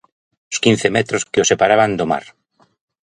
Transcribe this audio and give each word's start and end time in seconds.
Os 0.51 0.57
quince 0.63 0.87
metros 0.97 1.25
que 1.31 1.41
o 1.43 1.49
separaban 1.51 1.91
do 1.99 2.05
mar. 2.11 2.25